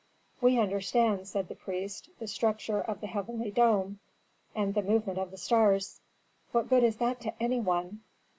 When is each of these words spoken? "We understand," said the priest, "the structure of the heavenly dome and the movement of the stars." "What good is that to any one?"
"We 0.41 0.57
understand," 0.57 1.27
said 1.27 1.47
the 1.47 1.53
priest, 1.53 2.09
"the 2.17 2.25
structure 2.25 2.81
of 2.81 3.01
the 3.01 3.05
heavenly 3.05 3.51
dome 3.51 3.99
and 4.55 4.73
the 4.73 4.81
movement 4.81 5.19
of 5.19 5.29
the 5.29 5.37
stars." 5.37 6.01
"What 6.51 6.69
good 6.69 6.83
is 6.83 6.95
that 6.97 7.21
to 7.21 7.39
any 7.39 7.59
one?" 7.59 8.01